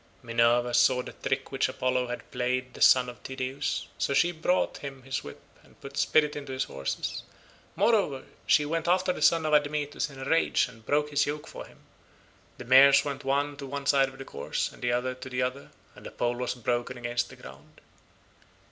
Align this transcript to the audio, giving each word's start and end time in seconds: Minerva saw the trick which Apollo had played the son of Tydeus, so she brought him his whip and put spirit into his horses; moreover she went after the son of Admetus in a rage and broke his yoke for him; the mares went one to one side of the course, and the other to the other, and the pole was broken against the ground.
Minerva 0.23 0.73
saw 0.73 1.03
the 1.03 1.11
trick 1.13 1.51
which 1.51 1.69
Apollo 1.69 2.07
had 2.07 2.31
played 2.31 2.73
the 2.73 2.81
son 2.81 3.07
of 3.07 3.21
Tydeus, 3.21 3.85
so 3.99 4.15
she 4.15 4.31
brought 4.31 4.79
him 4.79 5.03
his 5.03 5.23
whip 5.23 5.39
and 5.61 5.79
put 5.79 5.95
spirit 5.95 6.35
into 6.35 6.51
his 6.53 6.63
horses; 6.63 7.21
moreover 7.75 8.23
she 8.47 8.65
went 8.65 8.87
after 8.87 9.13
the 9.13 9.21
son 9.21 9.45
of 9.45 9.53
Admetus 9.53 10.09
in 10.09 10.17
a 10.17 10.25
rage 10.27 10.67
and 10.67 10.83
broke 10.87 11.11
his 11.11 11.27
yoke 11.27 11.47
for 11.47 11.67
him; 11.67 11.81
the 12.57 12.65
mares 12.65 13.05
went 13.05 13.23
one 13.23 13.55
to 13.57 13.67
one 13.67 13.85
side 13.85 14.09
of 14.09 14.17
the 14.17 14.25
course, 14.25 14.71
and 14.71 14.81
the 14.81 14.91
other 14.91 15.13
to 15.13 15.29
the 15.29 15.43
other, 15.43 15.69
and 15.93 16.03
the 16.03 16.09
pole 16.09 16.35
was 16.37 16.55
broken 16.55 16.97
against 16.97 17.29
the 17.29 17.35
ground. 17.35 17.79